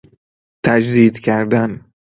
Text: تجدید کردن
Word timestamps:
تجدید 0.65 1.19
کردن 1.19 1.85